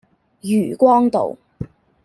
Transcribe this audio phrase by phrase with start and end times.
[0.41, 1.37] 漁光道